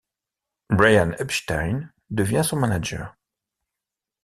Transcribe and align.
Brian 0.71 1.13
Epstein 1.19 1.91
devient 2.09 2.41
son 2.43 2.57
manager. 2.57 3.15